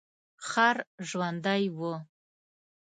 ښار 0.47 0.77
ژوندی 1.07 1.61
و. 1.77 1.79